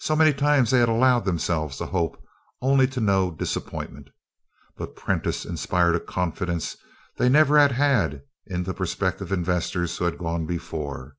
So 0.00 0.16
many 0.16 0.32
times 0.32 0.72
they 0.72 0.80
had 0.80 0.88
allowed 0.88 1.24
themselves 1.24 1.76
to 1.78 1.86
hope 1.86 2.20
only 2.60 2.88
to 2.88 3.00
know 3.00 3.30
disappointment. 3.30 4.10
But 4.76 4.96
Prentiss 4.96 5.44
inspired 5.46 5.94
a 5.94 6.00
confidence 6.00 6.76
they 7.16 7.28
never 7.28 7.56
had 7.56 7.70
had 7.70 8.22
in 8.44 8.64
the 8.64 8.74
prospective 8.74 9.30
investors 9.30 9.96
who 9.96 10.04
had 10.04 10.18
gone 10.18 10.46
before. 10.46 11.16